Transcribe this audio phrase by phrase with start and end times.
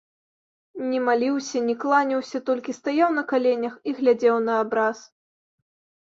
[0.91, 4.97] Не маліўся, не кланяўся, толькі стаяў на каленях і глядзеў на абраз.